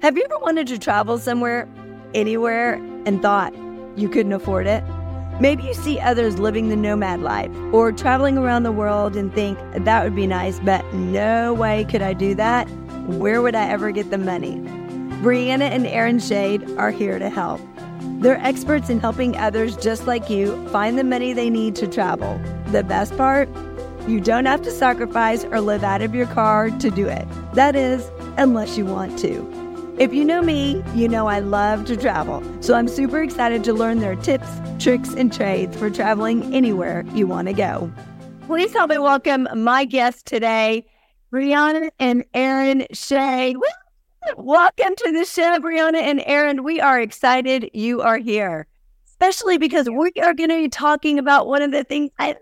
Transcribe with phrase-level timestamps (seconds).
[0.00, 1.68] Have you ever wanted to travel somewhere,
[2.14, 2.74] anywhere,
[3.06, 3.54] and thought,
[3.96, 4.82] you couldn't afford it.
[5.40, 9.58] Maybe you see others living the nomad life or traveling around the world and think
[9.74, 12.68] that would be nice, but no way could I do that.
[13.08, 14.56] Where would I ever get the money?
[15.22, 17.60] Brianna and Aaron Shade are here to help.
[18.20, 22.40] They're experts in helping others just like you find the money they need to travel.
[22.68, 23.48] The best part?
[24.06, 27.26] You don't have to sacrifice or live out of your car to do it.
[27.54, 29.61] That is, unless you want to.
[30.02, 32.42] If you know me, you know I love to travel.
[32.60, 34.48] So I'm super excited to learn their tips,
[34.80, 37.88] tricks, and trades for traveling anywhere you want to go.
[38.48, 40.84] Please help me welcome my guests today,
[41.32, 43.56] Brianna and Aaron Shade.
[44.36, 46.64] Welcome to the show, Brianna and Aaron.
[46.64, 48.66] We are excited you are here,
[49.06, 52.34] especially because we are going to be talking about one of the things I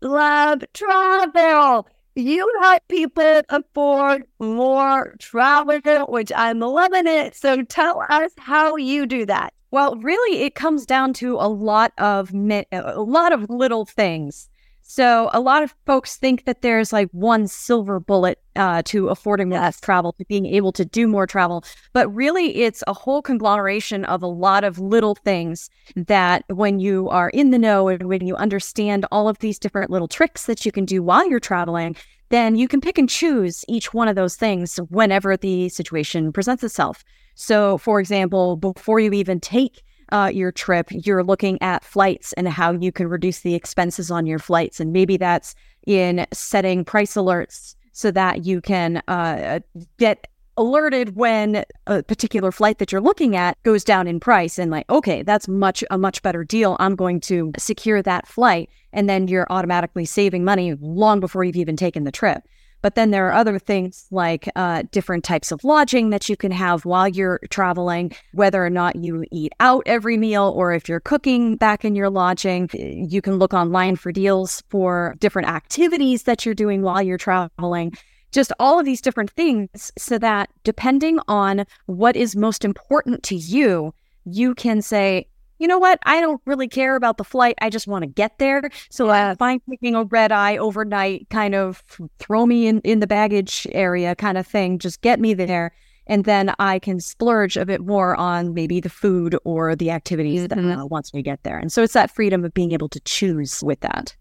[0.00, 1.86] love travel
[2.18, 7.36] you help people afford more travel, which I'm loving it.
[7.36, 9.52] So tell us how you do that.
[9.70, 14.48] Well, really, it comes down to a lot of a lot of little things.
[14.90, 19.50] So a lot of folks think that there's like one silver bullet uh, to affording
[19.50, 21.62] less travel, to being able to do more travel.
[21.92, 27.06] But really, it's a whole conglomeration of a lot of little things that when you
[27.10, 30.64] are in the know and when you understand all of these different little tricks that
[30.64, 31.94] you can do while you're traveling,
[32.30, 36.64] then you can pick and choose each one of those things whenever the situation presents
[36.64, 37.04] itself.
[37.34, 42.48] So, for example, before you even take uh, your trip, you're looking at flights and
[42.48, 44.80] how you can reduce the expenses on your flights.
[44.80, 45.54] And maybe that's
[45.86, 49.60] in setting price alerts so that you can uh,
[49.98, 54.72] get alerted when a particular flight that you're looking at goes down in price and
[54.72, 59.08] like okay that's much a much better deal i'm going to secure that flight and
[59.08, 62.42] then you're automatically saving money long before you've even taken the trip
[62.82, 66.52] but then there are other things like uh, different types of lodging that you can
[66.52, 71.00] have while you're traveling, whether or not you eat out every meal or if you're
[71.00, 72.68] cooking back in your lodging.
[72.72, 77.92] You can look online for deals for different activities that you're doing while you're traveling.
[78.30, 83.36] Just all of these different things so that depending on what is most important to
[83.36, 85.26] you, you can say,
[85.58, 85.98] you know what?
[86.04, 87.56] I don't really care about the flight.
[87.60, 88.70] I just want to get there.
[88.90, 91.82] So uh, fine taking a red eye overnight, kind of
[92.18, 94.78] throw me in, in the baggage area kind of thing.
[94.78, 95.72] Just get me there.
[96.06, 100.48] And then I can splurge a bit more on maybe the food or the activities
[100.48, 100.68] mm-hmm.
[100.68, 101.58] that uh, once we get there.
[101.58, 104.16] And so it's that freedom of being able to choose with that.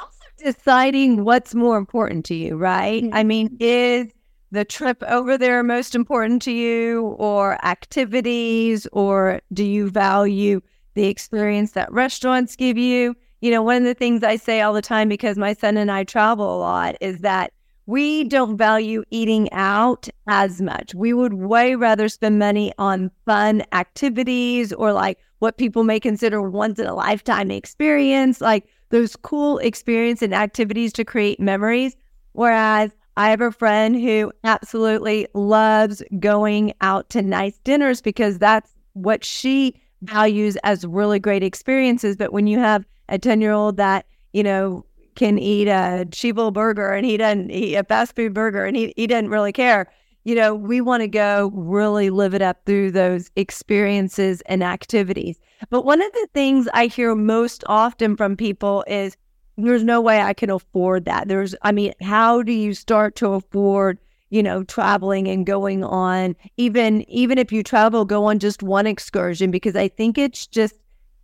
[0.00, 3.02] Also Deciding what's more important to you, right?
[3.02, 3.14] Mm-hmm.
[3.14, 4.08] I mean, is
[4.50, 10.60] the trip over there most important to you or activities or do you value
[10.96, 13.14] the experience that restaurants give you.
[13.42, 15.92] You know, one of the things I say all the time because my son and
[15.92, 17.52] I travel a lot is that
[17.84, 20.94] we don't value eating out as much.
[20.94, 26.42] We would way rather spend money on fun activities or like what people may consider
[26.42, 31.94] once in a lifetime experience, like those cool experience and activities to create memories.
[32.32, 38.74] Whereas I have a friend who absolutely loves going out to nice dinners because that's
[38.94, 42.16] what she values as really great experiences.
[42.16, 44.84] But when you have a 10 year old that, you know,
[45.14, 48.92] can eat a cheeseburger burger and he doesn't eat a fast food burger and he,
[48.96, 49.90] he doesn't really care.
[50.24, 55.38] You know, we want to go really live it up through those experiences and activities.
[55.70, 59.16] But one of the things I hear most often from people is
[59.56, 61.28] there's no way I can afford that.
[61.28, 63.98] There's, I mean, how do you start to afford
[64.30, 68.86] you know traveling and going on even even if you travel go on just one
[68.86, 70.74] excursion because i think it's just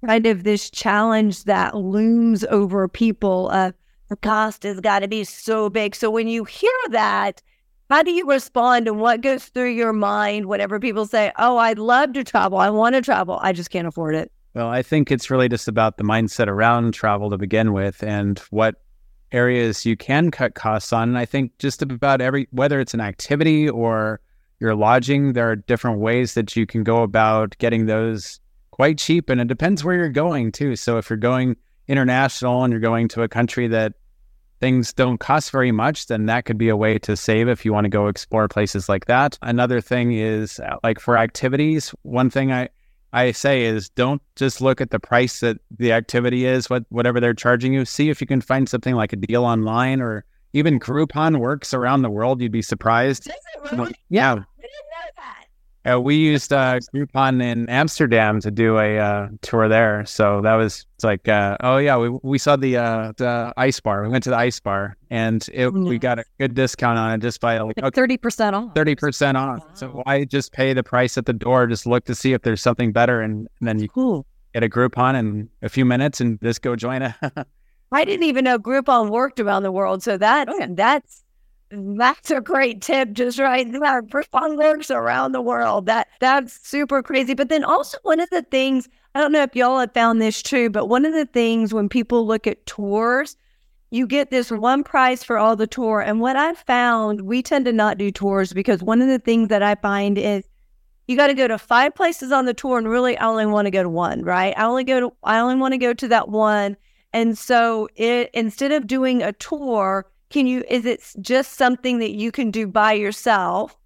[0.06, 3.72] kind of this challenge that looms over people uh,
[4.12, 5.94] the cost has got to be so big.
[5.94, 7.40] So when you hear that
[7.88, 11.78] how do you respond and what goes through your mind whenever people say oh i'd
[11.78, 12.58] love to travel.
[12.58, 13.38] I want to travel.
[13.40, 14.30] I just can't afford it.
[14.52, 18.38] Well i think it's really just about the mindset around travel to begin with and
[18.50, 18.76] what
[19.32, 21.08] areas you can cut costs on.
[21.08, 24.20] And I think just about every, whether it's an activity or
[24.60, 28.40] your lodging, there are different ways that you can go about getting those
[28.70, 29.28] quite cheap.
[29.28, 30.76] And it depends where you're going too.
[30.76, 31.56] So if you're going
[31.88, 33.94] international and you're going to a country that
[34.60, 37.72] things don't cost very much, then that could be a way to save if you
[37.72, 39.36] want to go explore places like that.
[39.42, 42.68] Another thing is uh, like for activities, one thing I,
[43.12, 47.20] I say is don't just look at the price that the activity is, what whatever
[47.20, 47.84] they're charging you.
[47.84, 50.24] See if you can find something like a deal online or
[50.54, 52.40] even Groupon works around the world.
[52.40, 53.30] You'd be surprised.
[53.70, 53.94] Really?
[54.08, 54.44] Yeah.
[55.90, 60.54] Uh, we used uh, Groupon in Amsterdam to do a uh, tour there, so that
[60.54, 64.02] was it's like, uh, oh yeah, we we saw the uh, the ice bar.
[64.02, 65.88] We went to the ice bar, and it, nice.
[65.88, 68.74] we got a good discount on it just by like thirty percent off.
[68.76, 69.58] Thirty percent off.
[69.58, 69.74] Wow.
[69.74, 71.66] So why just pay the price at the door?
[71.66, 74.24] Just look to see if there's something better, and, and then you cool.
[74.54, 77.14] get a Groupon in a few minutes, and just go join it.
[77.92, 81.24] I didn't even know Groupon worked around the world, so that oh, that's
[81.72, 84.02] that's a great tip, just right there.
[84.02, 85.86] Groupon works around the world.
[85.86, 87.34] That that's super crazy.
[87.34, 90.42] But then also one of the things I don't know if y'all have found this
[90.42, 93.36] too, but one of the things when people look at tours,
[93.90, 96.00] you get this one price for all the tour.
[96.00, 99.48] And what I've found, we tend to not do tours because one of the things
[99.48, 100.44] that I find is
[101.08, 103.66] you got to go to five places on the tour, and really, I only want
[103.66, 104.22] to go to one.
[104.22, 104.54] Right?
[104.56, 106.76] I only go to I only want to go to that one.
[107.14, 112.12] And so it instead of doing a tour can you is it just something that
[112.12, 113.76] you can do by yourself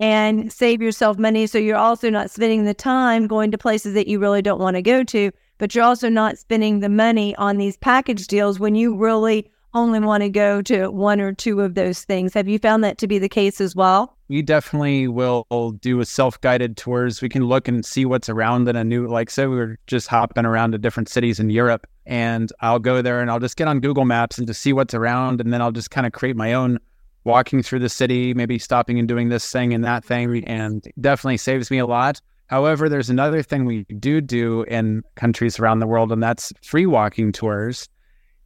[0.00, 4.08] and save yourself money so you're also not spending the time going to places that
[4.08, 7.58] you really don't want to go to but you're also not spending the money on
[7.58, 11.74] these package deals when you really only want to go to one or two of
[11.74, 12.34] those things.
[12.34, 14.16] Have you found that to be the case as well?
[14.28, 15.44] We definitely will
[15.80, 17.22] do a self-guided tours.
[17.22, 20.08] We can look and see what's around in a new like say we were just
[20.08, 23.68] hopping around to different cities in Europe and I'll go there and I'll just get
[23.68, 26.34] on Google Maps and just see what's around and then I'll just kind of create
[26.34, 26.80] my own
[27.22, 31.36] walking through the city, maybe stopping and doing this thing and that thing and definitely
[31.36, 32.20] saves me a lot.
[32.48, 36.84] However, there's another thing we do do in countries around the world and that's free
[36.84, 37.88] walking tours.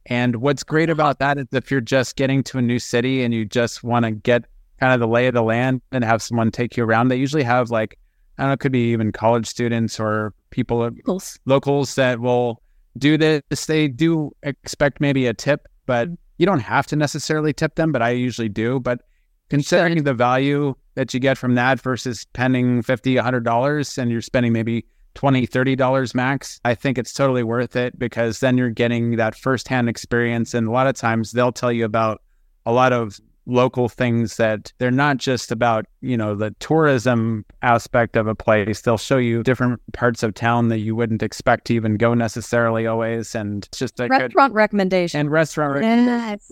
[0.05, 1.01] And what's great uh-huh.
[1.01, 4.05] about that is if you're just getting to a new city and you just want
[4.05, 4.45] to get
[4.79, 7.41] kind of the lay of the land and have someone take you around, they usually
[7.41, 7.97] have like,
[8.37, 12.61] I don't know, it could be even college students or people, locals, locals that will
[12.97, 13.65] do this.
[13.65, 16.15] They do expect maybe a tip, but mm-hmm.
[16.37, 18.79] you don't have to necessarily tip them, but I usually do.
[18.79, 19.01] But
[19.49, 24.53] considering the value that you get from that versus spending $50, $100 and you're spending
[24.53, 29.33] maybe $20, $30 max i think it's totally worth it because then you're getting that
[29.33, 32.21] firsthand experience and a lot of times they'll tell you about
[32.65, 38.15] a lot of local things that they're not just about you know the tourism aspect
[38.15, 41.73] of a place they'll show you different parts of town that you wouldn't expect to
[41.73, 46.51] even go necessarily always and it's just a restaurant good, recommendation and restaurant yes.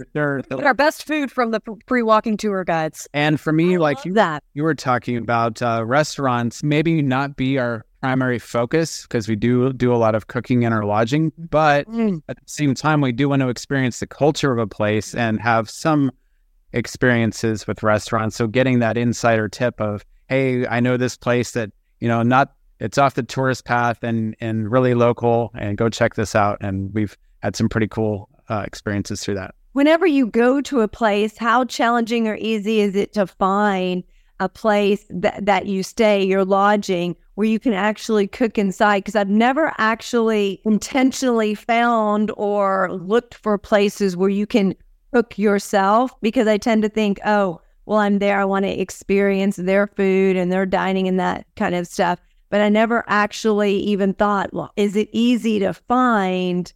[0.52, 4.44] Our best food from the pre-walking tour guides and for me I like you that
[4.54, 9.72] you were talking about uh, restaurants maybe not be our primary focus because we do
[9.72, 11.32] do a lot of cooking in our lodging.
[11.38, 12.22] But mm.
[12.28, 15.40] at the same time, we do want to experience the culture of a place and
[15.40, 16.12] have some
[16.74, 18.36] experiences with restaurants.
[18.36, 22.54] So getting that insider tip of, hey, I know this place that, you know, not
[22.80, 26.58] it's off the tourist path and and really local and go check this out.
[26.62, 29.56] And we've had some pretty cool uh, experiences through that.
[29.74, 34.04] Whenever you go to a place, how challenging or easy is it to find
[34.40, 39.16] a place that, that you stay, your lodging, where you can actually cook inside because
[39.16, 44.76] I've never actually intentionally found or looked for places where you can
[45.14, 48.40] cook yourself because I tend to think, oh, well, I'm there.
[48.40, 52.20] I want to experience their food and their dining and that kind of stuff.
[52.50, 56.72] But I never actually even thought, well, is it easy to find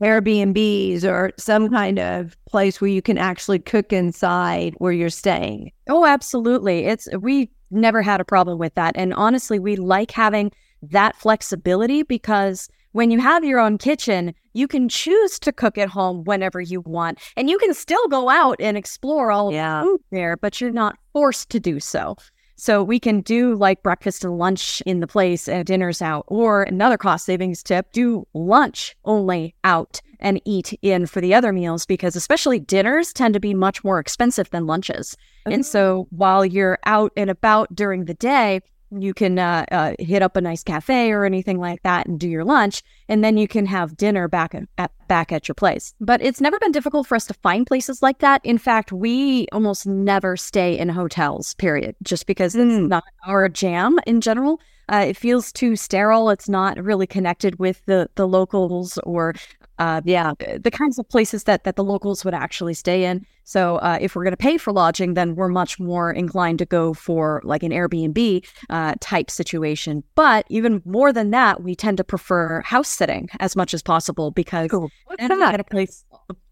[0.00, 5.72] Airbnbs or some kind of place where you can actually cook inside where you're staying?
[5.88, 6.86] Oh, absolutely.
[6.86, 8.96] It's we never had a problem with that.
[8.96, 10.52] And honestly, we like having
[10.82, 15.90] that flexibility because when you have your own kitchen, you can choose to cook at
[15.90, 19.80] home whenever you want, and you can still go out and explore all Yeah.
[19.80, 22.16] the food there, but you're not forced to do so.
[22.56, 26.24] So we can do like breakfast and lunch in the place and dinners out.
[26.28, 31.52] Or another cost savings tip, do lunch only out and eat in for the other
[31.52, 35.18] meals because especially dinners tend to be much more expensive than lunches.
[35.44, 35.62] And oh.
[35.62, 40.36] so while you're out and about during the day, you can uh, uh, hit up
[40.36, 43.66] a nice cafe or anything like that and do your lunch, and then you can
[43.66, 45.94] have dinner back at, at back at your place.
[46.00, 48.40] But it's never been difficult for us to find places like that.
[48.44, 51.54] In fact, we almost never stay in hotels.
[51.54, 52.88] Period, just because it's Mm.
[52.88, 54.60] not our jam in general.
[54.88, 56.30] Uh, it feels too sterile.
[56.30, 59.34] It's not really connected with the the locals or
[59.78, 60.32] uh, Yeah.
[60.38, 63.26] the kinds of places that that the locals would actually stay in.
[63.44, 66.64] So uh, if we're going to pay for lodging, then we're much more inclined to
[66.64, 70.02] go for like an Airbnb uh, type situation.
[70.16, 74.30] But even more than that, we tend to prefer house sitting as much as possible
[74.32, 74.90] because Cool.
[75.04, 76.04] What's then we get a place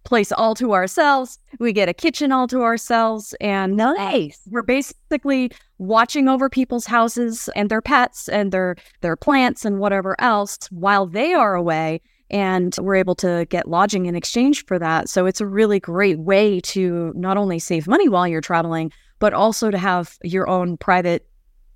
[0.05, 1.39] place all to ourselves.
[1.59, 4.41] We get a kitchen all to ourselves, and Nice.
[4.51, 10.15] we're basically watching over people's houses and their pets and their their plants and whatever
[10.21, 15.09] else while they are away and we're able to get lodging in exchange for that
[15.11, 19.35] so it's a really great way to not only save money while you're traveling but
[19.35, 21.27] also to have your own private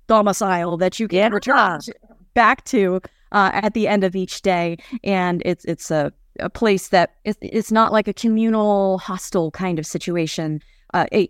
[0.07, 1.35] domicile that you can Yeah.
[1.35, 1.79] return
[2.33, 6.89] back to uh, at the end of each day and it's it's a a place
[6.89, 10.61] that it's, it's not like a communal hostel kind of situation
[10.93, 11.29] uh, a,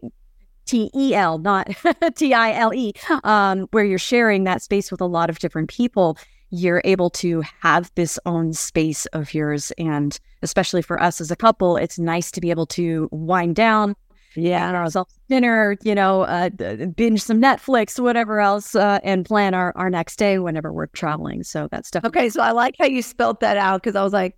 [0.66, 1.68] T E L, not
[2.16, 5.68] T I L E, um, where you're sharing that space with a lot of different
[5.68, 6.16] people.
[6.51, 9.72] You're able to have this own space of yours.
[9.80, 13.96] And especially for us as a couple, it's nice to be able to wind down,
[14.36, 14.72] Yeah.
[14.72, 19.89] ourselves dinner, you know, uh, binge some Netflix, whatever else, uh, and plan our, our
[19.89, 21.42] next day whenever we're traveling.
[21.44, 22.20] So that's definitely.
[22.20, 24.36] Okay, so I like how you spelled that out because I was like?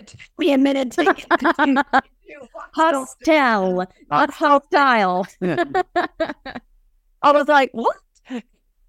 [0.00, 1.84] It took me a minute to get to
[2.72, 5.26] Hostel, not hostile.
[7.22, 7.96] I was like, what?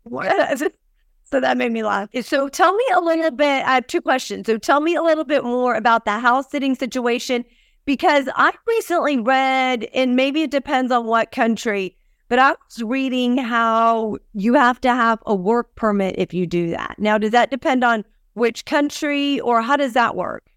[0.04, 0.78] What is it?
[1.26, 2.10] So that made me laugh.
[2.24, 3.66] So tell me a little bit.
[3.66, 4.48] I have two questions.
[4.48, 7.46] So tell me a little bit more about the house sitting situation
[7.86, 11.96] because I recently read, and maybe it depends on what country,
[12.30, 16.70] but I was reading how you have to have a work permit if you do
[16.72, 16.96] that.
[17.00, 20.51] Now, does that depend on which country or how does that work?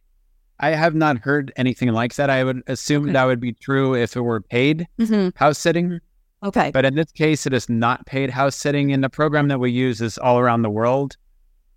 [0.64, 2.30] I have not heard anything like that.
[2.30, 3.12] I would assume Okay.
[3.12, 5.36] that would be true if it were paid Mhm.
[5.36, 6.00] house sitting.
[6.42, 6.70] Okay.
[6.72, 8.92] But in this case, it is not paid house sitting.
[8.92, 11.16] And the program that we use is all around the world.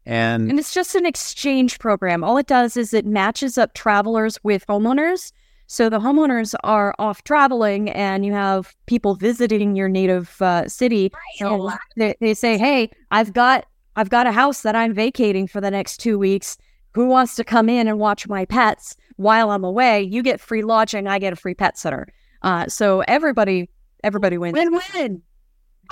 [0.06, 2.24] And And it's just an exchange program.
[2.24, 5.34] All it does is it matches up travelers with homeowners.
[5.70, 11.12] So the homeowners are off traveling, and you have people visiting your native uh, city.
[11.42, 13.66] And they, they say, "Hey, I've got
[13.98, 16.58] I've got a house that I'm vacating for the next two weeks.
[16.98, 20.02] Who wants to come in and watch my pets while I'm away?
[20.02, 21.06] You get free lodging.
[21.08, 22.08] I get a free pet sitter.
[22.42, 23.70] Uh, so everybody
[24.04, 24.54] everybody wins.
[24.56, 25.22] Win win.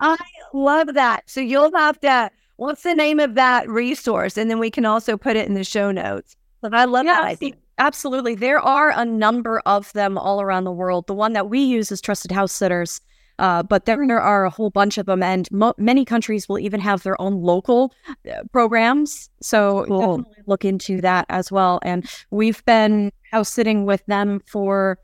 [0.00, 0.16] I
[0.54, 1.28] love that.
[1.28, 2.30] So you'll have to.
[2.58, 4.38] What's the name of that resource?
[4.38, 6.36] And then we can also put it in the show notes.
[6.60, 7.54] But I love that Yeah, idea.
[7.78, 8.36] Absolutely.
[8.36, 11.08] There are a number of them all around the world.
[11.08, 13.00] The one that we use is Trusted House Sitters,
[13.38, 16.80] uh, but there are a whole bunch of them, and mo- many countries will even
[16.80, 19.30] have their own local uh, programs.
[19.40, 20.00] So Cool.
[20.00, 21.78] definitely look into that as well.
[21.82, 24.98] And we've been house sitting with them for,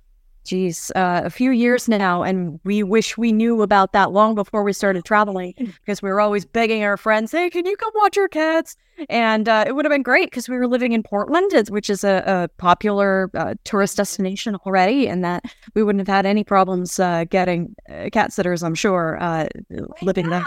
[0.45, 4.63] geez, uh, a few years now, and we wish we knew about that long before
[4.63, 8.19] we started traveling because we were always begging our friends, "Hey, can you come watch
[8.19, 8.77] our cats?"
[9.09, 12.05] And uh, it would have been great because we were living in Portland, which is
[12.05, 15.45] a, a popular uh, tourist destination already, and that
[15.75, 19.49] we wouldn't have had any problems uh, getting uh, cat sitters, I'm sure, uh,
[20.03, 20.45] living there.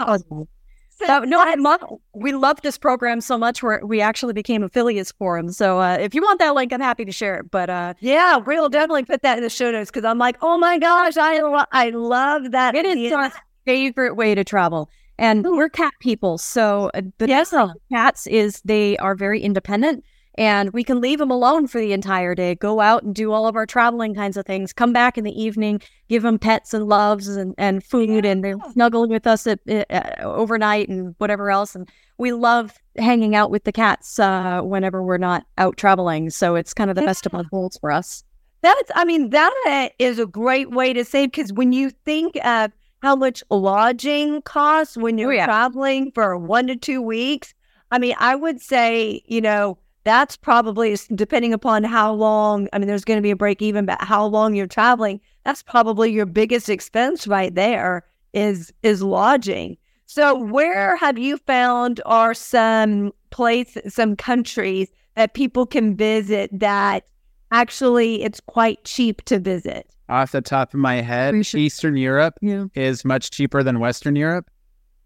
[0.97, 1.81] So, no, I love,
[2.13, 5.51] we love this program so much where we actually became affiliates for them.
[5.51, 7.51] So uh, if you want that link, I'm happy to share it.
[7.51, 10.57] But uh, Yeah, we'll definitely put that in the show notes because I'm like, oh
[10.57, 12.75] my gosh, I lo- I love that.
[12.75, 13.31] it is our
[13.65, 14.89] favorite way to travel.
[15.17, 16.37] And we're cat people.
[16.37, 20.03] So uh, the with cats is they are very independent
[20.37, 23.47] and we can leave them alone for the entire day, go out and do all
[23.47, 26.85] of our traveling kinds of things, come back in the evening, give them pets and
[26.87, 31.75] loves and, and food, and they're snuggling with us at, uh, overnight and whatever else.
[31.75, 36.29] And we love hanging out with the cats uh, whenever we're not out traveling.
[36.29, 38.23] So it's kind of the best of both worlds for us.
[38.61, 42.71] That's, I mean, that is a great way to save because when you think of
[43.01, 45.45] how much lodging costs when you're Oh, yeah.
[45.45, 47.53] traveling for one to two weeks,
[47.91, 52.88] I mean, I would say, you know, that's probably depending upon how long, I mean,
[52.88, 56.25] there's going to be a break even, but how long you're traveling, that's probably your
[56.27, 59.77] biggest expense right there is, is lodging.
[60.05, 67.07] So where have you found are some place, some countries that people can visit that
[67.51, 69.89] actually it's quite cheap to visit?
[70.07, 71.57] Off the top of my head, Croatia.
[71.57, 72.65] Eastern Europe Yeah.
[72.75, 74.51] is much cheaper than Western Europe.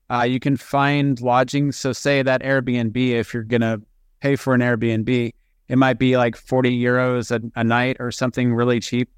[0.09, 1.71] Uh, you can find lodging.
[1.71, 3.79] So, say that Airbnb, if you're going to
[4.19, 5.33] pay for an Airbnb,
[5.67, 9.09] it might be like 40 euros a, a night or something really cheap.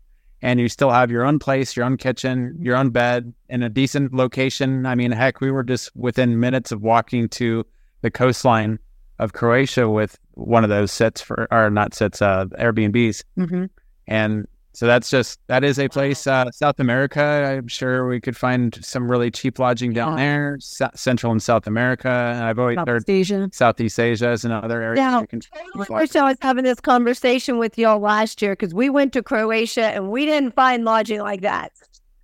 [0.44, 3.70] And you still have your own place, your own kitchen, your own bed in a
[3.70, 4.86] decent location.
[4.88, 7.64] I mean, heck, we were just within minutes of walking to
[8.02, 8.80] the coastline
[9.20, 13.24] of Croatia with one of those sets for, or not sets, uh, Airbnbs.
[13.38, 13.66] Mm-hmm.
[14.08, 16.26] And so that's just that is a place.
[16.26, 17.22] Uh, South America.
[17.22, 20.24] I'm sure we could find some really cheap lodging down Yeah.
[20.24, 20.58] there.
[20.62, 22.10] S- Central and South America.
[22.10, 23.50] And I've always heard Southeast Asia.
[23.52, 25.02] Southeast Asia is another area.
[25.02, 25.22] Yeah.
[25.22, 25.42] you can
[25.76, 29.22] I wish I was having this conversation with y'all last year because we went to
[29.24, 31.72] Croatia and we didn't find lodging like that.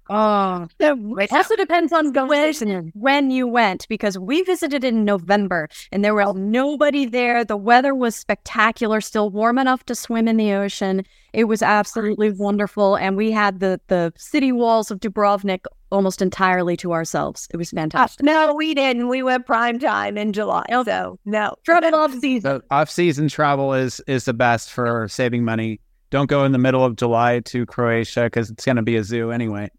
[0.10, 6.04] Oh, it also depends on when, when you went because we visited in November and
[6.04, 7.44] there was nobody there.
[7.44, 11.06] The weather was spectacular, still warm enough to swim in the ocean.
[11.34, 16.76] It was absolutely wonderful, and we had the the city walls of Dubrovnik almost entirely
[16.78, 17.48] to ourselves.
[17.52, 18.26] It was uh, fantastic.
[18.26, 19.08] No, we didn't.
[19.08, 20.66] We went prime time in July.
[20.70, 21.56] Oh, so no.
[21.64, 22.42] Travel off season.
[22.42, 25.80] So off-season travel is is the best for saving money.
[26.10, 29.04] Don't go in the middle of July to Croatia because it's going to be a
[29.04, 29.70] zoo anyway.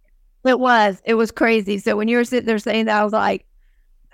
[0.45, 1.03] It was.
[1.05, 1.79] It was crazy.
[1.79, 3.45] So when you were sitting there saying that, I was like,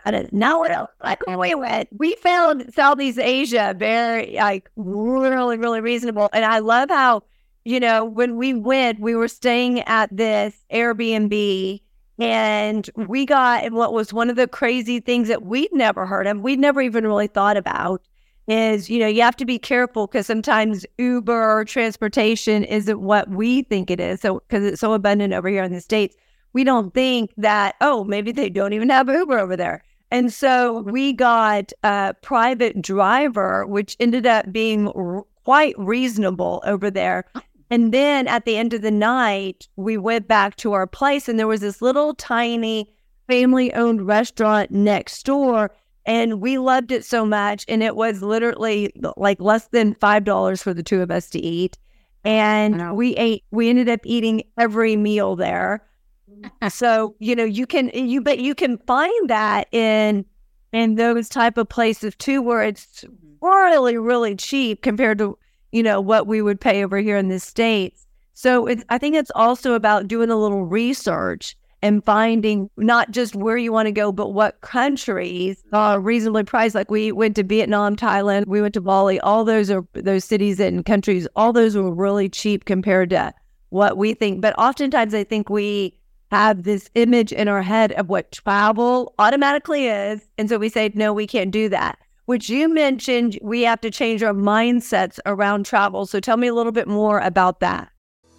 [0.04, 0.90] I didn't know what else.
[1.02, 6.28] Like when we went, we found Southeast Asia very like really, really reasonable.
[6.32, 7.22] And I love how,
[7.64, 11.80] you know, when we went, we were staying at this Airbnb
[12.18, 16.40] and we got what was one of the crazy things that we'd never heard of,
[16.40, 18.02] we'd never even really thought about
[18.46, 23.62] is, you know, you have to be careful because sometimes Uber transportation isn't what we
[23.62, 24.20] think it is.
[24.20, 26.16] So, because it's so abundant over here in the States,
[26.52, 29.82] we don't think that, oh, maybe they don't even have Uber over there.
[30.10, 36.90] And so we got a private driver, which ended up being r- quite reasonable over
[36.90, 37.24] there.
[37.70, 41.38] And then at the end of the night, we went back to our place, and
[41.38, 42.92] there was this little tiny
[43.26, 45.72] family owned restaurant next door.
[46.06, 47.64] And we loved it so much.
[47.68, 51.78] And it was literally like less than $5 for the two of us to eat.
[52.24, 55.84] And we ate, we ended up eating every meal there.
[56.68, 60.24] so, you know, you can, you, but you can find that in,
[60.72, 63.46] in those type of places too, where it's mm-hmm.
[63.46, 65.38] really, really cheap compared to,
[65.72, 68.06] you know, what we would pay over here in the States.
[68.34, 73.36] So it's, I think it's also about doing a little research and finding not just
[73.36, 76.74] where you want to go, but what countries are reasonably priced.
[76.74, 79.20] Like we went to Vietnam, Thailand, we went to Bali.
[79.20, 81.28] All those are those cities and countries.
[81.36, 83.34] All those were really cheap compared to
[83.68, 84.40] what we think.
[84.40, 89.86] But oftentimes, I think we have this image in our head of what travel automatically
[89.86, 91.98] is, and so we say, no, we can't do that.
[92.24, 96.06] Which you mentioned, we have to change our mindsets around travel.
[96.06, 97.90] So tell me a little bit more about that.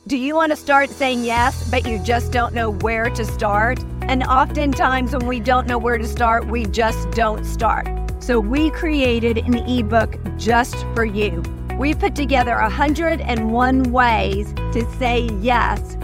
[0.07, 3.83] Do you want to start saying yes, but you just don't know where to start?
[4.03, 7.87] And oftentimes, when we don't know where to start, we just don't start.
[8.19, 11.41] So, we created an ebook just for you.
[11.79, 15.97] We put together 101 ways to say yes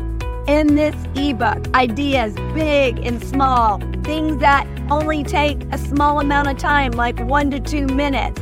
[0.47, 1.71] in this ebook.
[1.75, 7.51] Ideas big and small, things that only take a small amount of time, like one
[7.51, 8.41] to two minutes.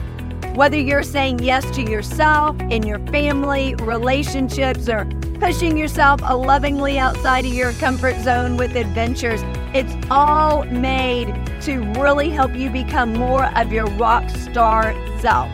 [0.55, 5.05] Whether you're saying yes to yourself, in your family, relationships, or
[5.39, 9.41] pushing yourself lovingly outside of your comfort zone with adventures,
[9.73, 11.27] it's all made
[11.61, 15.49] to really help you become more of your rock star self.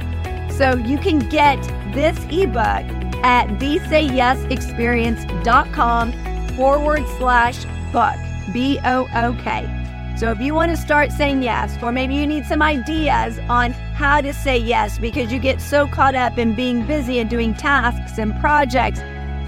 [0.51, 1.61] So you can get
[1.93, 2.85] this ebook
[3.23, 6.13] at thesayyesexperience.com
[6.55, 8.15] forward slash book,
[8.53, 9.74] B O O K.
[10.17, 13.73] So if you want to start saying yes, or maybe you need some ideas on
[13.73, 17.53] how to say yes because you get so caught up in being busy and doing
[17.53, 19.01] tasks and projects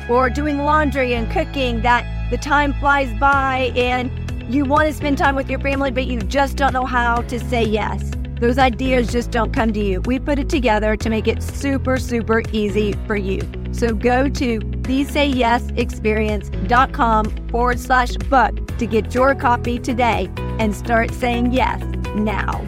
[0.10, 4.12] or doing laundry and cooking that the time flies by and
[4.54, 7.40] you want to spend time with your family, but you just don't know how to
[7.40, 8.12] say yes.
[8.42, 10.02] Those ideas just don't come to you.
[10.02, 13.40] We put it together to make it super, super easy for you.
[13.72, 21.54] So go to thesayyesexperience.com forward slash book to get your copy today and start saying
[21.54, 21.82] yes
[22.15, 22.65] now.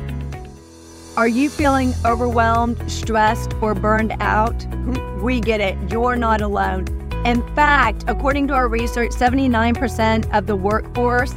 [1.17, 4.65] Are you feeling overwhelmed, stressed, or burned out?
[5.21, 5.77] We get it.
[5.91, 6.85] You're not alone.
[7.25, 11.33] In fact, according to our research, 79% of the workforce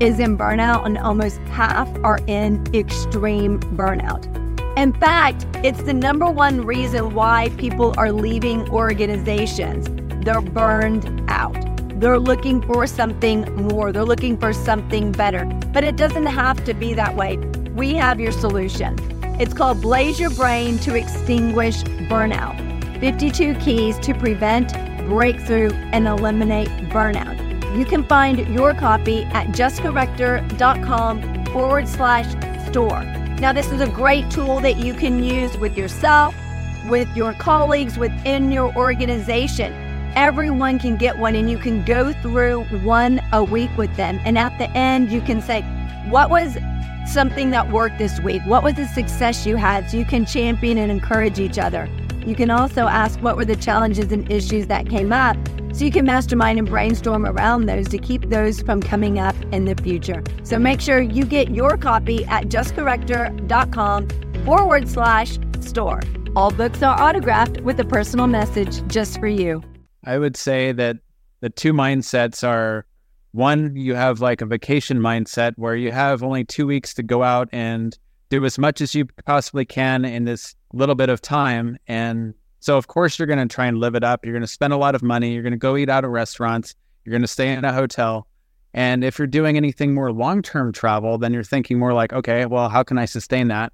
[0.00, 4.26] is in burnout, and almost half are in extreme burnout.
[4.76, 9.86] In fact, it's the number one reason why people are leaving organizations.
[10.24, 11.69] They're burned out.
[12.00, 15.44] They're looking for something more, they're looking for something better.
[15.70, 17.36] But it doesn't have to be that way.
[17.74, 18.96] We have your solution.
[19.38, 22.58] It's called Blaze Your Brain to Extinguish burnout.
[23.00, 24.72] 52 keys to prevent,
[25.08, 27.36] breakthrough, and eliminate burnout.
[27.76, 32.30] You can find your copy at jessicarector.com forward slash
[32.70, 33.04] store.
[33.40, 36.34] Now, this is a great tool that you can use with yourself,
[36.88, 39.89] with your colleagues, within your organization.
[40.16, 44.20] Everyone can get one, and you can go through one a week with them.
[44.24, 45.62] And at the end, you can say,
[46.08, 46.56] What was
[47.06, 48.42] something that worked this week?
[48.46, 49.90] What was the success you had?
[49.90, 51.88] So you can champion and encourage each other.
[52.26, 55.36] You can also ask what were the challenges and issues that came up
[55.72, 59.64] so you can mastermind and brainstorm around those to keep those from coming up in
[59.64, 60.22] the future.
[60.42, 64.08] So make sure you get your copy at jessicarector.com
[64.44, 66.00] forward slash store.
[66.36, 69.62] All books are autographed with a personal message just for you.
[70.04, 70.98] I would say that
[71.40, 72.86] the two mindsets are
[73.32, 77.22] one, you have like a vacation mindset where you have only two weeks to go
[77.22, 77.96] out and
[78.28, 81.78] do as much as you possibly can in this little bit of time.
[81.86, 84.24] And so, of course, you're going to try and live it up.
[84.24, 85.32] You're going to spend a lot of money.
[85.32, 86.74] You're going to go eat out at restaurants.
[87.04, 88.26] You're going to stay in a hotel.
[88.72, 92.46] And if you're doing anything more long term travel, then you're thinking more like, okay,
[92.46, 93.72] well, how can I sustain that?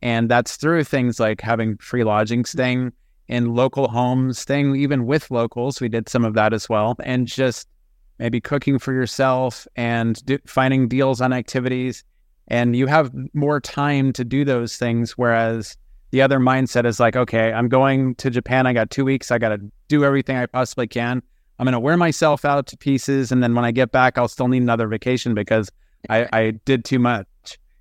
[0.00, 2.92] And that's through things like having free lodging, staying
[3.28, 5.80] in local homes, staying even with locals.
[5.80, 6.96] We did some of that as well.
[7.02, 7.68] And just
[8.18, 12.04] maybe cooking for yourself and do, finding deals on activities.
[12.48, 15.12] And you have more time to do those things.
[15.12, 15.76] Whereas
[16.10, 18.66] the other mindset is like, okay, I'm going to Japan.
[18.66, 19.30] I got two weeks.
[19.30, 21.22] I got to do everything I possibly can.
[21.58, 23.32] I'm going to wear myself out to pieces.
[23.32, 25.70] And then when I get back, I'll still need another vacation because
[26.10, 27.26] I, I did too much.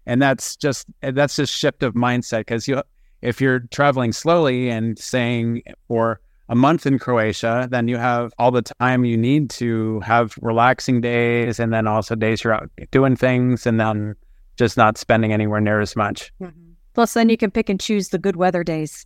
[0.06, 2.42] And that's just, that's just shift of mindset.
[2.42, 2.82] Because you,
[3.24, 8.52] if you're traveling slowly and saying for a month in Croatia, then you have all
[8.52, 13.16] the time you need to have relaxing days and then also days you're out doing
[13.16, 14.16] things and then
[14.58, 16.32] just not spending anywhere near as much.
[16.42, 16.72] Mm-hmm.
[16.94, 19.06] Plus, then you can pick and choose the good weather days.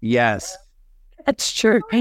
[0.00, 0.56] Yes.
[1.24, 1.80] That's true.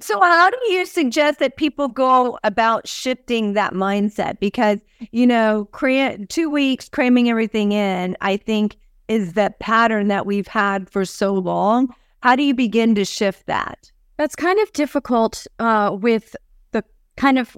[0.00, 4.38] so, how do you suggest that people go about shifting that mindset?
[4.38, 4.78] Because,
[5.10, 8.76] you know, cram- two weeks cramming everything in, I think,
[9.08, 11.94] is that pattern that we've had for so long.
[12.22, 13.90] How do you begin to shift that?
[14.16, 16.36] That's kind of difficult uh, with
[16.72, 16.84] the
[17.16, 17.56] kind of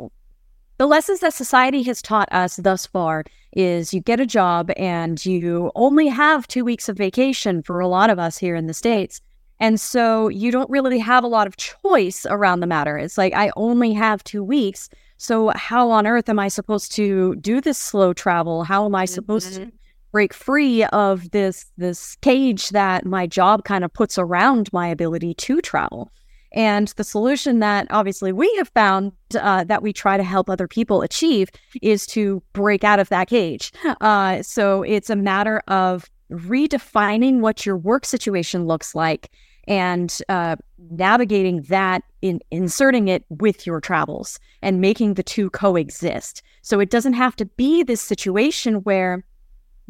[0.78, 5.24] the lessons that society has taught us thus far is you get a job and
[5.26, 8.72] you only have two weeks of vacation for a lot of us here in the
[8.72, 9.20] States.
[9.58, 12.96] And so you don't really have a lot of choice around the matter.
[12.96, 14.88] It's like, I only have two weeks.
[15.18, 18.64] So, how on earth am I supposed to do this slow travel?
[18.64, 19.64] How am I supposed mm-hmm.
[19.64, 19.72] to
[20.12, 25.34] break free of this this cage that my job kind of puts around my ability
[25.34, 26.10] to travel?
[26.52, 30.66] And the solution that obviously we have found uh, that we try to help other
[30.66, 31.48] people achieve
[31.80, 33.72] is to break out of that cage.
[34.00, 39.30] Uh, so it's a matter of redefining what your work situation looks like
[39.68, 40.56] and uh,
[40.90, 46.42] navigating that in inserting it with your travels and making the two coexist.
[46.62, 49.24] So it doesn't have to be this situation where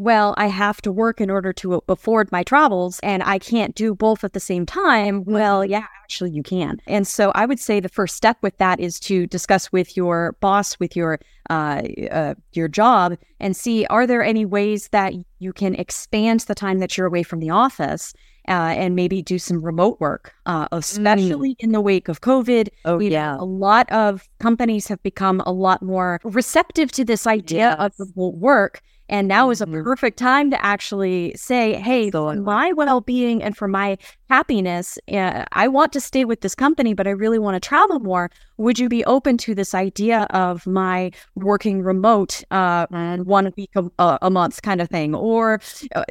[0.01, 3.95] well, I have to work in order to afford my travels and I can't do
[3.95, 5.25] both at the same time.
[5.25, 6.81] Well, yeah, actually you can.
[6.87, 10.37] And so I would say the first step with that is to discuss with your
[10.41, 15.53] boss, with your uh, uh, your job, and see are there any ways that you
[15.53, 18.15] can expand the time that you're away from the office
[18.49, 21.57] uh, and maybe do some remote work, uh, especially mm.
[21.59, 22.69] in the wake of COVID.
[22.87, 23.37] Oh, yeah.
[23.39, 28.01] A lot of companies have become a lot more receptive to this idea yes.
[28.01, 29.83] of remote work and now is a mm-hmm.
[29.83, 33.99] perfect time to actually say, hey, for my well being and for my
[34.31, 37.99] happiness, uh, I want to stay with this company, but I really want to travel
[37.99, 38.31] more.
[38.57, 42.87] Would you be open to this idea of my working remote uh,
[43.25, 45.15] one week a, a, month kind of thing?
[45.15, 45.61] Or
[45.97, 46.05] uh,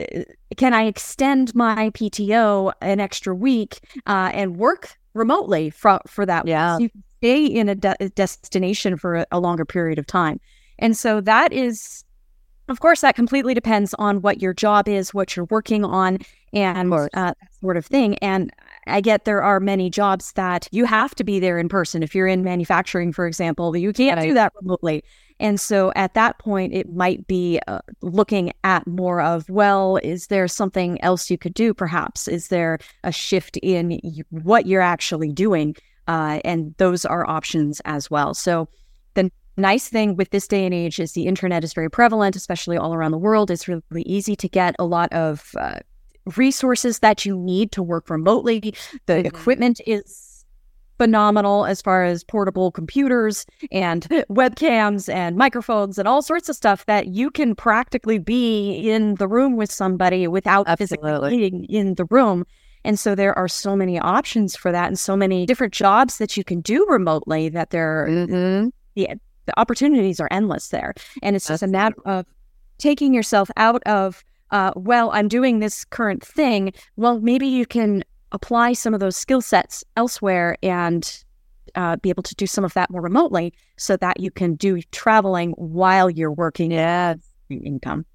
[0.58, 6.46] can I extend my PTO an extra week uh, and work remotely for, for that?
[6.46, 6.76] Yeah.
[6.76, 10.42] So you stay in a, de- destination for a, a longer period of time.
[10.80, 12.04] And so that is
[12.70, 16.20] of course, that completely depends on what your job is, what you're working on,
[16.54, 18.16] and uh, that sort of thing.
[18.20, 18.52] And
[18.88, 22.04] I get there are many jobs that you have to be there in person.
[22.04, 25.04] If you're in manufacturing, for example, you can't do that remotely.
[25.40, 30.28] And so at that point, it might be uh, looking at more of, well, is
[30.28, 32.28] there something else you could do perhaps?
[32.28, 34.00] Is there a shift in
[34.32, 35.76] what you're actually doing?
[36.08, 38.34] Uh, and those are options as well.
[38.34, 38.68] So
[39.60, 42.94] nice thing with this day and age is the internet is very prevalent, especially all
[42.94, 43.52] around the world.
[43.52, 45.80] It's really easy to get a lot of uh,
[46.38, 48.74] resources that you need to work remotely.
[49.06, 49.26] The mm-hmm.
[49.26, 50.46] equipment is
[50.98, 56.86] phenomenal as far as portable computers and webcams and microphones and all sorts of stuff
[56.88, 61.08] that you can practically be in the room with somebody without Absolutely.
[61.20, 62.46] physically being in the room.
[62.84, 66.36] And so there are so many options for that and so many different jobs that
[66.38, 68.70] you can do remotely that there Mm-hmm.
[68.96, 69.10] the,
[69.46, 70.94] the opportunities are endless there.
[71.22, 72.26] And it's just a matter of
[72.78, 76.74] taking yourself out of, uh, well, I'm doing this current thing.
[76.96, 81.24] Well, maybe you can apply some of those skill sets elsewhere and
[81.76, 84.82] uh, be able to do some of that more remotely so that you can do
[84.92, 87.16] traveling while you're working Yeah,
[87.50, 88.06] income.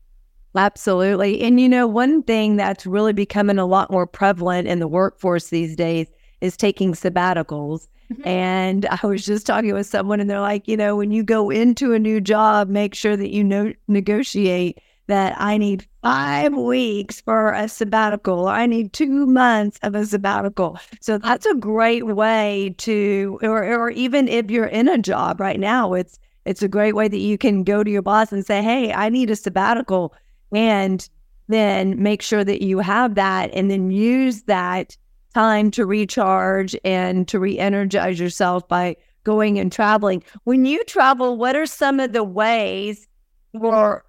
[0.57, 1.41] absolutely.
[1.43, 5.49] And you know, one thing that's really becoming a lot more prevalent in the workforce
[5.49, 6.09] these days
[6.45, 7.89] is taking sabbaticals.
[8.13, 8.27] Mhm.
[8.27, 11.51] And I was just talking with someone, and they're like, you know, when you go
[11.51, 17.21] into a new job, make sure that you know, negotiate that I need five weeks
[17.21, 18.41] for a sabbatical.
[18.49, 20.79] Or I need two months of a sabbatical.
[21.01, 25.61] So that's a great way to, or, or even if you're in a job right
[25.61, 28.63] now, it's it's a great way that you can go to your boss and say,
[28.63, 30.15] "Hey, I need a sabbatical,"
[30.53, 31.09] and
[31.49, 34.97] then make sure that you have that, and then use that
[35.35, 40.23] time to recharge and to re-energize yourself by going and traveling.
[40.44, 43.07] When you travel, what are some of the ways
[43.53, 44.05] or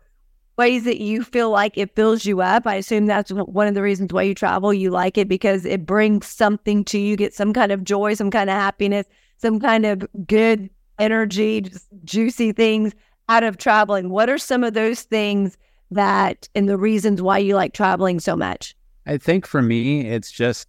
[0.58, 2.68] ways that you feel like it fills you up?
[2.68, 4.74] I assume that's one of the reasons why you travel.
[4.74, 8.32] You like it because it brings something to you, get some kind of joy, some
[8.32, 9.08] kind of happiness,
[9.38, 11.66] some kind of good energy,
[12.04, 12.94] juicy things
[13.28, 14.10] out of traveling.
[14.10, 15.58] What are some of those things
[15.92, 18.76] that and the reasons why you like traveling so much?
[19.06, 20.68] I think for me, it's just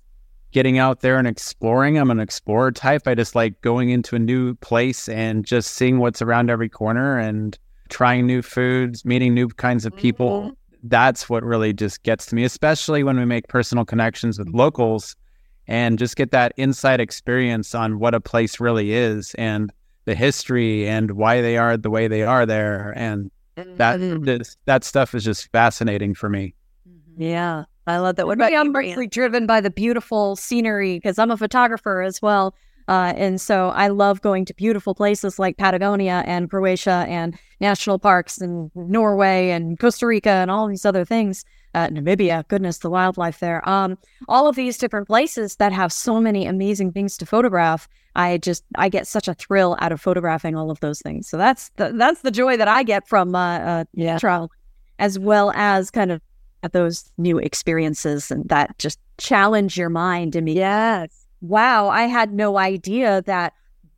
[0.53, 1.99] getting out there and exploring.
[1.99, 3.07] I'm an explorer type.
[3.07, 7.19] I just like going into a new place and just seeing what's around every corner
[7.19, 10.43] and trying new foods, meeting new kinds of people.
[10.43, 10.51] Mm-hmm.
[10.85, 15.17] That's what really just gets to me, especially when we make personal connections with locals
[15.67, 19.73] and just get that inside experience on what a place really is and
[20.05, 22.93] the history and why they are the way they are there.
[22.97, 24.25] And that mm-hmm.
[24.25, 26.55] this- that stuff is just fascinating for me.
[26.89, 27.23] Mm-hmm.
[27.23, 28.27] Yeah, I love that.
[28.27, 32.55] What about I'm mostly driven by the beautiful scenery because I'm a photographer as well.
[32.89, 37.99] Uh, and so I love going to beautiful places like Patagonia and Croatia and national
[37.99, 41.45] parks and Norway and Costa Rica and all these other things.
[41.75, 43.69] Uh, Namibia, goodness, the wildlife there.
[43.69, 47.89] Um, all of these different places that have so many amazing things to photograph.
[48.15, 51.29] I just I get such a thrill out of photographing all of those things.
[51.29, 54.51] So that's the, that's the joy that I get from uh, uh, Yeah, travel,
[54.99, 56.23] as well as kind of
[56.73, 62.59] those new experiences and that just challenge your mind and yes, wow, I had no
[62.59, 63.53] idea that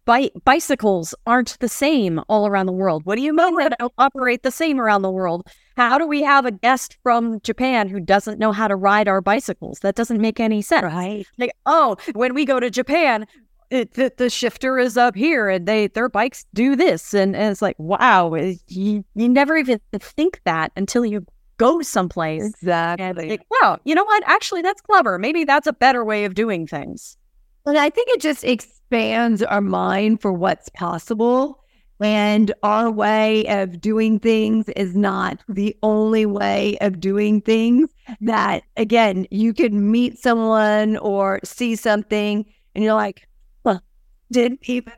[0.05, 3.05] bi- bicycles aren't the same all around the world.
[3.05, 5.47] What do you mean they don't operate the same around the world?
[5.77, 9.21] How do we have a guest from Japan who doesn't know how to ride our
[9.21, 9.81] bicycles?
[9.81, 10.85] That doesn't make any sense.
[10.85, 11.27] right.
[11.37, 13.27] Like, oh, when we go to Japan,
[13.71, 17.13] it, the, the shifter is up here and they their bikes do this.
[17.13, 21.27] And, and it's like, wow, you, you never even think that until you
[21.59, 22.47] go someplace.
[22.47, 23.29] Exactly.
[23.29, 24.23] like, wow, you know what?
[24.27, 25.19] Actually, that's clever.
[25.19, 27.17] Maybe that's a better way of doing things.
[27.67, 31.63] And I think it just expands our mind for what's possible.
[32.01, 37.91] And our way of doing things is not the only way of doing things.
[38.21, 43.29] That, again, you could meet someone or see something and you're like,
[43.67, 43.81] huh,
[44.31, 44.93] didn't even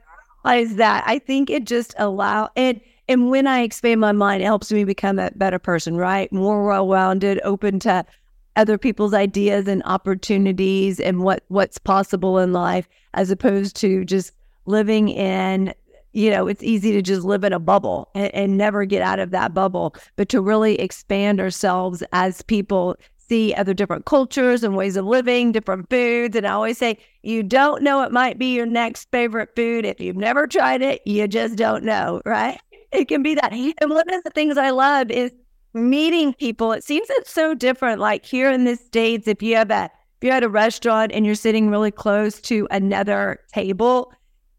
[0.45, 1.05] realize that.
[1.07, 2.83] I think it just allow it.
[3.11, 6.33] And when I expand my mind, it helps me become a better person, right?
[6.33, 8.07] More well rounded, open to
[8.55, 14.33] other people's ideas and opportunities and what what's possible in life as opposed to just
[14.67, 15.75] living in
[16.13, 19.19] you know it's easy to just live in a bubble and, and never get out
[19.19, 19.97] of that bubble.
[20.15, 25.51] But to really expand ourselves as people see other different cultures and ways of living
[25.51, 26.37] different foods.
[26.37, 29.85] And i always say you don't know it might be your next favorite food.
[29.85, 32.61] If you've never tried it you just don't know right
[32.93, 35.33] it can be that and one of the things i love is
[35.75, 36.73] meeting people.
[36.73, 38.01] It seems it's so different.
[38.01, 41.25] Like here in the States, if you have a if you're at a restaurant and
[41.25, 44.13] you're sitting really close to another table,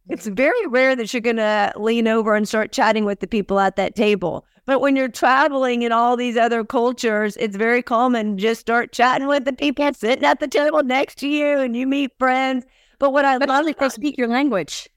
[0.09, 0.35] it's mm-hmm.
[0.35, 3.95] very rare that you're gonna lean over and start chatting with the people at that
[3.95, 4.45] table.
[4.65, 9.27] But when you're traveling in all these other cultures, it's very common just start chatting
[9.27, 12.65] with the people sitting at the table next to you and you meet friends.
[12.99, 14.87] But what I But love is they speak your language.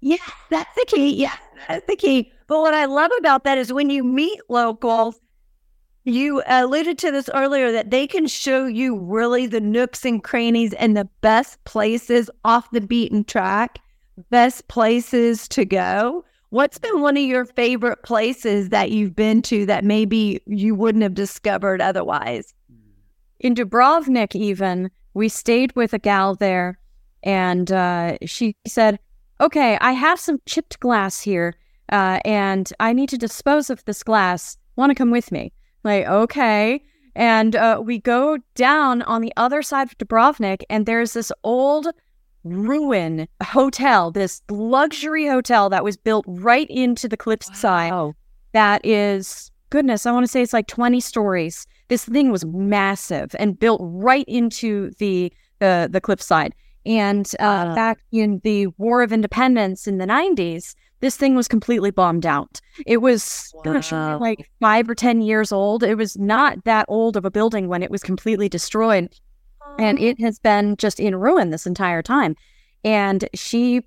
[0.00, 0.16] yeah,
[0.50, 1.14] that's the key.
[1.16, 1.34] Yeah,
[1.66, 2.32] that's the key.
[2.48, 5.20] But what I love about that is when you meet locals,
[6.04, 10.72] you alluded to this earlier that they can show you really the nooks and crannies
[10.74, 13.78] and the best places off the beaten track,
[14.30, 16.24] best places to go.
[16.48, 21.02] What's been one of your favorite places that you've been to that maybe you wouldn't
[21.02, 22.54] have discovered otherwise?
[23.40, 26.78] In Dubrovnik, even, we stayed with a gal there,
[27.22, 28.98] and uh, she said,
[29.40, 31.54] Okay, I have some chipped glass here,
[31.90, 34.56] uh, and I need to dispose of this glass.
[34.76, 35.52] Want to come with me?
[35.84, 36.82] Like, okay.
[37.14, 41.88] And uh, we go down on the other side of Dubrovnik, and there's this old
[42.44, 47.90] ruin hotel, this luxury hotel that was built right into the cliffside.
[47.92, 48.14] Wow.
[48.52, 51.66] That is, goodness, I want to say it's like 20 stories.
[51.88, 56.54] This thing was massive and built right into the the, the cliffside.
[56.86, 57.74] And uh, Wow.
[57.74, 62.60] back in the War of Independence in the 90s, this thing was completely bombed out.
[62.86, 64.18] It was Wow.
[64.18, 65.82] like five or 10 years old.
[65.82, 69.08] It was not that old of a building when it was completely destroyed.
[69.78, 72.34] And it has been just in ruin this entire time.
[72.84, 73.82] And she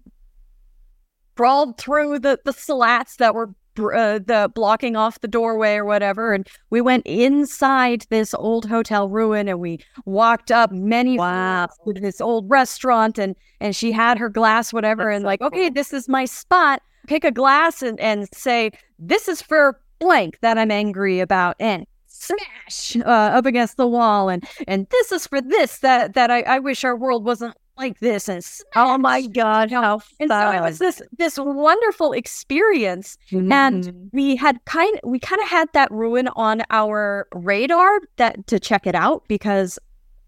[1.35, 6.33] crawled through the, the slats that were uh, the blocking off the doorway or whatever.
[6.33, 11.67] And we went inside this old hotel ruin and we walked up many Wow.
[11.67, 15.27] floors to this old restaurant and and she had her glass whatever That's and so
[15.27, 19.79] like okay this is my spot pick a glass and and say this is for
[19.99, 25.11] blank that i'm angry about and smash uh, up against the wall and and this
[25.11, 28.67] is for this that that i, I wish our world wasn't like this and smash.
[28.75, 33.49] Oh my God, how and so it was this this wonderful experience and
[33.85, 34.09] Mhm.
[34.11, 38.85] we had kind we kind of had that ruin on our radar that to check
[38.85, 39.79] it out because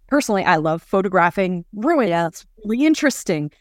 [0.07, 2.09] personally I love photographing ruins.
[2.11, 3.51] It's really interesting.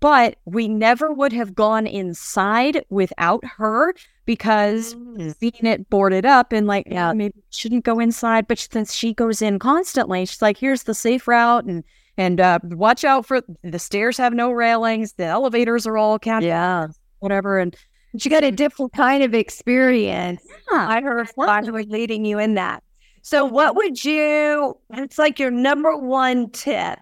[0.00, 5.34] But we never would have gone inside without her because Mm.
[5.38, 7.08] seeing it boarded up and like, Yeah.
[7.08, 8.46] yeah, maybe shouldn't go inside.
[8.48, 11.84] But since she goes in constantly, she's like, here's the safe route and
[12.16, 16.44] and uh, watch out for the stairs have no railings, the elevators are all capped,
[16.44, 16.88] yeah.
[17.20, 17.58] whatever.
[17.58, 17.74] And
[18.18, 20.42] she got a different kind of experience.
[20.72, 22.82] yeah, I heard was leading you in that.
[23.22, 24.76] So, what would you?
[24.94, 26.98] It's like your number one tip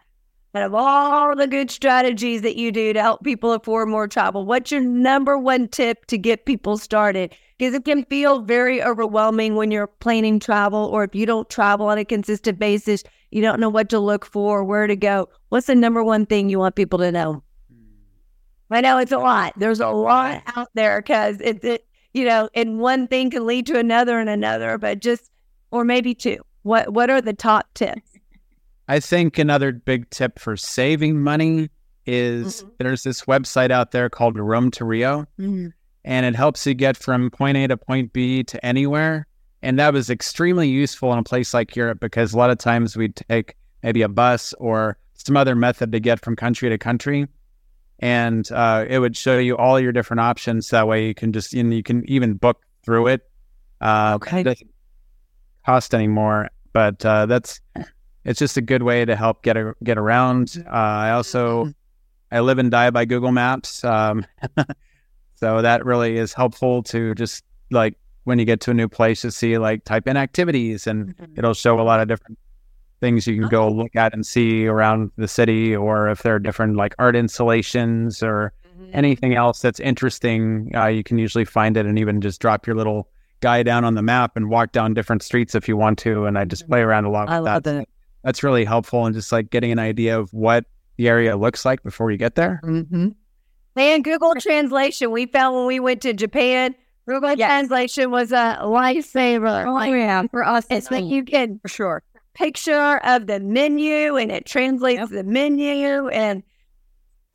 [0.59, 4.45] out of all the good strategies that you do to help people afford more travel.
[4.45, 7.33] What's your number one tip to get people started?
[7.57, 11.87] Because it can feel very overwhelming when you're planning travel, or if you don't travel
[11.87, 15.29] on a consistent basis, you don't know what to look for, where to go.
[15.51, 17.43] What's the number one thing you want people to know?
[17.73, 18.75] Hmm.
[18.75, 19.53] I know it's a lot.
[19.57, 23.67] There's a lot out there because it's it, you know, and one thing can lead
[23.67, 25.31] to another and another, but just
[25.71, 26.39] or maybe two.
[26.63, 28.18] What what are the top tips?
[28.89, 31.69] I think another big tip for saving money
[32.07, 32.71] is Mhm.
[32.79, 35.27] there's this website out there called Rome to Rio,
[36.05, 39.27] and it helps you get from point A to point B to anywhere.
[39.63, 42.97] And that was extremely useful in a place like Europe because a lot of times
[42.97, 47.27] we'd take maybe a bus or some other method to get from country to country.
[47.99, 50.71] And uh, it would show you all your different options.
[50.71, 53.29] That way you can just, and you can even book through it.
[53.81, 54.41] Uh, Okay.
[54.41, 54.71] It doesn't
[55.67, 57.61] cost anymore, but uh, that's,
[58.25, 60.63] it's just a good way to help get a, get around.
[60.67, 61.73] Uh, I also,
[62.31, 63.85] I live and die by Google Maps.
[63.85, 64.27] Um,
[65.35, 69.23] so that really is helpful to just like when you get to a new place
[69.23, 72.39] to see like type in activities and it'll show a lot of different
[73.01, 76.39] things you can go look at and see around the city or if there are
[76.39, 78.53] different like art installations or
[78.93, 82.77] anything else that's interesting uh, you can usually find it and even just drop your
[82.77, 83.09] little
[83.41, 86.37] guy down on the map and walk down different streets if you want to and
[86.39, 87.89] i just play around a lot with I love that that.
[88.25, 90.65] That's really helpful and just like getting an idea of what
[90.97, 93.09] the area looks like before you get there Mm-hmm.
[93.77, 96.75] And Google Translation, we found when we went to Japan,
[97.07, 97.49] Google Yes.
[97.49, 99.67] Translation was a lifesaver.
[99.67, 102.03] oh Like, yeah, for us, it's like you can for sure.
[102.35, 106.43] picture of the menu and it translates the menu and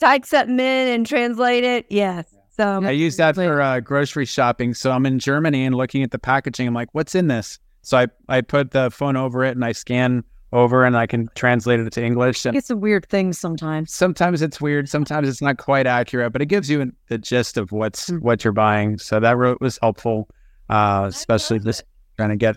[0.01, 1.85] type something in and translate it.
[1.89, 2.25] Yes.
[2.57, 4.73] So I use that for uh, grocery shopping.
[4.73, 6.67] So I'm in Germany and looking at the packaging.
[6.67, 7.57] I'm like, what's in this?
[7.83, 11.29] So I, I put the phone over it and I scan over and I can
[11.35, 12.45] translate it to English.
[12.45, 13.93] And It's a weird thing sometimes.
[13.93, 14.87] sometimes it's weird.
[14.87, 18.53] Sometimes it's not quite accurate, but it gives you the gist of what's what you're
[18.53, 18.97] buying.
[18.97, 20.29] So that wrote was helpful,
[20.69, 21.83] uh, especially just
[22.17, 22.55] trying to get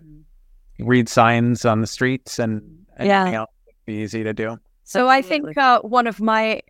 [0.79, 2.63] read signs on the streets and
[3.01, 3.23] Yeah.
[3.23, 4.59] anything else would be easy to do.
[4.85, 6.61] So I think uh, one of my,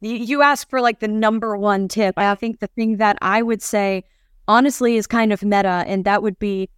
[0.00, 2.14] you, you asked for like the number one tip.
[2.18, 4.04] I think the thing that I would say,
[4.46, 6.68] honestly, is kind of meta, and that would be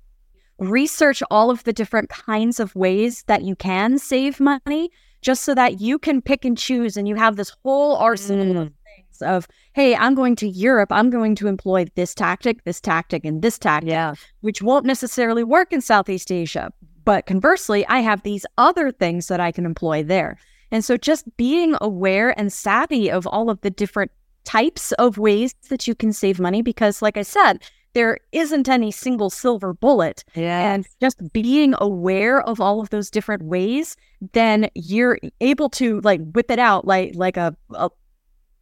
[0.59, 4.91] research all of the different kinds of ways that you can save money,
[5.23, 8.69] just so that you can pick and choose, and you have this whole arsenal of
[8.69, 8.73] mm.
[8.85, 13.25] things of, hey, I'm going to Europe, I'm going to employ this tactic, this tactic,
[13.25, 14.15] and this tactic yeah.
[14.41, 16.71] which won't necessarily work in Southeast Asia.
[17.05, 20.39] But conversely, I have these other things that I can employ there.
[20.71, 24.11] And so just being aware and savvy of all of the different
[24.45, 27.63] types of ways that you can save money, because like I said,
[27.97, 30.23] there isn't any single silver bullet.
[30.35, 30.75] Yeah.
[30.75, 33.97] And just being aware of all of those different ways,
[34.35, 37.89] then you're able to like whip it out like like a, a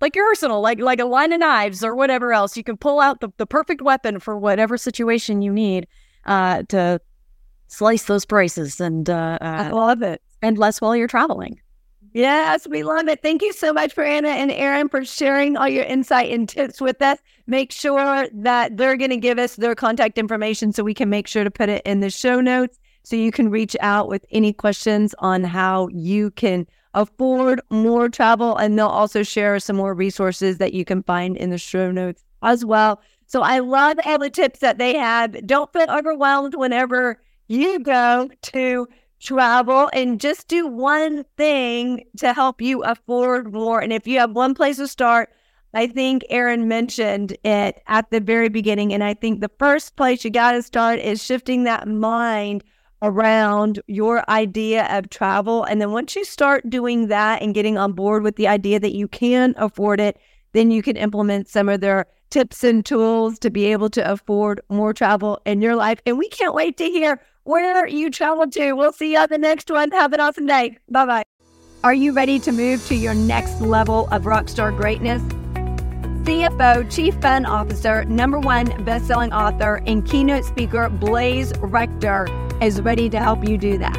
[0.01, 2.57] like your arsenal, like like a line of knives or whatever else.
[2.57, 5.89] You can pull out the, the perfect weapon for whatever situation you need
[6.27, 7.01] uh, to
[7.67, 10.23] slice those prices and uh, I love it.
[10.43, 11.59] And less while you're traveling.
[12.15, 13.23] Yes, we love it.
[13.23, 16.81] Thank you so much for Anna and Aaron for sharing all your insight and tips
[16.81, 17.19] with us.
[17.49, 21.27] Make sure that they're going to give us their contact information so we can make
[21.27, 24.53] sure to put it in the show notes so you can reach out with any
[24.53, 28.57] questions on how you can afford more travel.
[28.59, 32.25] And they'll also share some more resources that you can find in the show notes
[32.45, 33.01] as well.
[33.27, 35.45] So I love all the tips that they have.
[35.49, 38.87] Don't feel overwhelmed whenever you go to
[39.25, 43.81] travel and just do one thing to help you afford more.
[43.81, 45.31] And if you have one place to start,
[45.73, 48.93] I think Aaron mentioned it at the very beginning.
[48.93, 52.63] And I think the first place you got to start is shifting that mind
[53.03, 55.65] around your idea of travel.
[55.65, 58.95] And then once you start doing that and getting on board with the idea that
[58.95, 60.19] you can afford it,
[60.53, 64.61] then you can implement some of their tips and tools to be able to afford
[64.69, 66.01] more travel in your life.
[66.07, 68.73] And we can't wait to hear where you travel to.
[68.73, 69.91] We'll see you on the next one.
[69.93, 70.79] Have an awesome day.
[70.91, 71.25] Bye bye.
[71.85, 75.23] Are you ready to move to your next level of rockstar greatness?
[76.25, 82.27] CFO, Chief Fun Officer, number one best-selling author, and keynote speaker Blaise Rector
[82.63, 83.99] is ready to help you do that.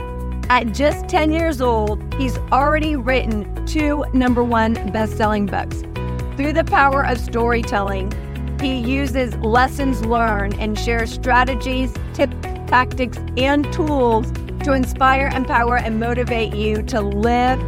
[0.49, 5.83] At just 10 years old, he's already written two number one best-selling books.
[6.37, 8.11] Through the power of storytelling,
[8.59, 12.35] he uses lessons learned and shares strategies, tips,
[12.67, 14.29] tactics, and tools
[14.63, 17.59] to inspire, empower, and motivate you to live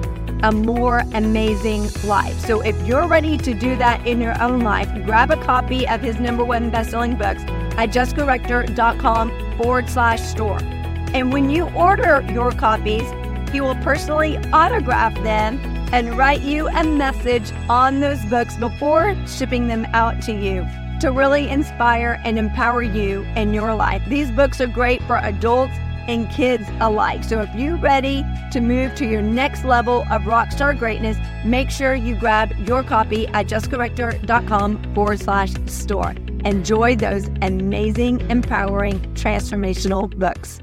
[0.43, 2.37] a more amazing life.
[2.41, 6.01] So if you're ready to do that in your own life, grab a copy of
[6.01, 7.43] his number one best-selling books
[7.77, 10.59] at jessicarector.com forward slash store.
[11.13, 13.09] And when you order your copies,
[13.51, 19.67] he will personally autograph them and write you a message on those books before shipping
[19.67, 20.67] them out to you
[20.99, 24.03] to really inspire and empower you in your life.
[24.07, 25.73] These books are great for adults
[26.07, 27.23] and kids alike.
[27.23, 31.93] So if you're ready to move to your next level of rockstar greatness, make sure
[31.93, 36.13] you grab your copy at jessicarector.com forward slash store.
[36.45, 40.61] Enjoy those amazing, empowering, transformational books.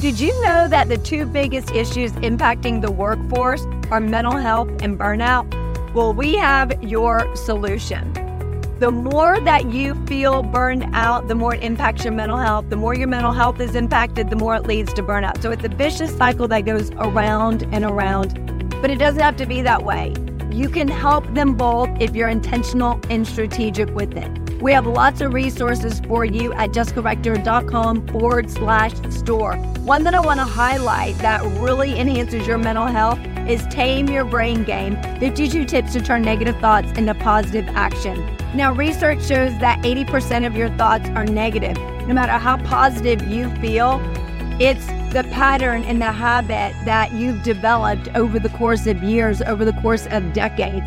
[0.00, 4.96] Did you know that the two biggest issues impacting the workforce are mental health and
[4.96, 5.52] burnout?
[5.92, 8.12] Well, we have your solution.
[8.78, 12.70] The more that you feel burned out, the more it impacts your mental health.
[12.70, 15.42] The more your mental health is impacted, the more it leads to burnout.
[15.42, 19.46] So it's a vicious cycle that goes around and around, but it doesn't have to
[19.46, 20.14] be that way.
[20.52, 24.37] You can help them both if you're intentional and strategic with it.
[24.60, 29.56] We have lots of resources for you at jessicarector.com forward slash store.
[29.84, 34.24] One that I want to highlight that really enhances your mental health is Tame Your
[34.24, 38.36] Brain Game 52 Tips to Turn Negative Thoughts into Positive Action.
[38.52, 41.76] Now, research shows that 80% of your thoughts are negative.
[42.08, 44.00] No matter how positive you feel,
[44.60, 49.64] it's the pattern and the habit that you've developed over the course of years, over
[49.64, 50.86] the course of decades.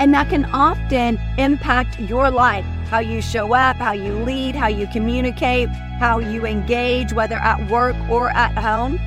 [0.00, 4.66] And that can often impact your life how you show up, how you lead, how
[4.66, 5.68] you communicate,
[6.00, 8.98] how you engage, whether at work or at home.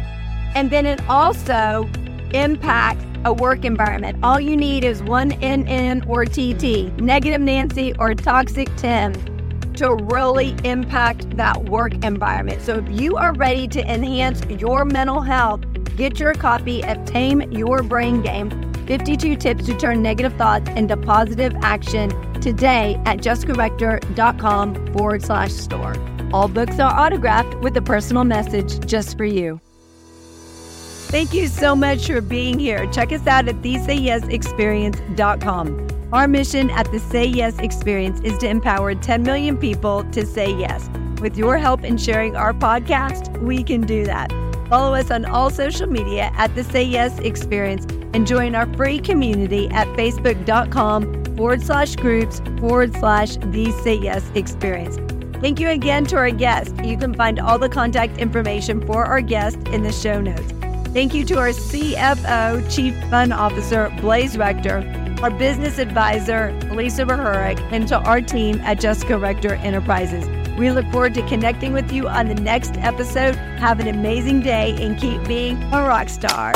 [0.56, 1.90] And then it also
[2.34, 4.18] impacts a work environment.
[4.24, 9.14] All you need is one NN or TT, negative Nancy or toxic Tim,
[9.74, 12.62] to really impact that work environment.
[12.62, 15.62] So if you are ready to enhance your mental health,
[15.98, 18.50] get your copy of Tame Your Brain Game
[18.88, 22.12] 52 Tips to Turn Negative Thoughts into Positive Action
[22.44, 25.96] today at jessicarector.com forward slash store.
[26.34, 29.60] All books are autographed with a personal message just for you.
[31.14, 32.90] Thank you so much for being here.
[32.92, 35.88] Check us out at thesayyesexperience.com.
[36.12, 40.54] Our mission at the Say Yes Experience is to empower 10 million people to say
[40.54, 40.90] yes.
[41.22, 44.32] With your help in sharing our podcast, we can do that.
[44.70, 49.00] Follow us on all social media at the Say Yes Experience and join our free
[49.00, 54.98] community at facebook.com forward slash groups forward slash the Say Yes Experience.
[55.40, 56.76] Thank you again to our guest.
[56.84, 60.54] You can find all the contact information for our guest in the show notes.
[60.94, 67.60] Thank you to our CFO, Chief Fun Officer, Blaise Rector, our business advisor, Lisa Verhurick,
[67.72, 70.28] and to our team at Jessica Rector Enterprises.
[70.58, 73.36] We look forward to connecting with you on the next episode.
[73.36, 76.54] Have an amazing day and keep being a rock star.